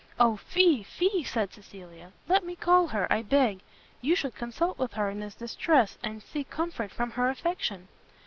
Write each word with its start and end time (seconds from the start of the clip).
"O 0.19 0.35
fie! 0.37 0.81
fie!" 0.81 1.23
said 1.23 1.53
Cecilia, 1.53 2.11
"let 2.27 2.43
me 2.43 2.55
call 2.55 2.87
her, 2.87 3.05
I 3.13 3.21
beg; 3.21 3.59
you 4.01 4.15
should 4.15 4.33
consult 4.33 4.79
with 4.79 4.93
her 4.93 5.11
in 5.11 5.19
this 5.19 5.35
distress, 5.35 5.99
and 6.03 6.23
seek 6.23 6.49
comfort 6.49 6.89
from 6.89 7.11
her 7.11 7.29
affection." 7.29 7.87